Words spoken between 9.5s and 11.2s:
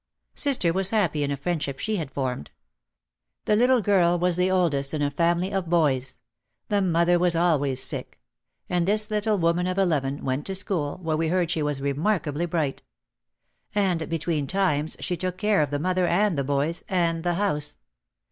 of eleven went to school, where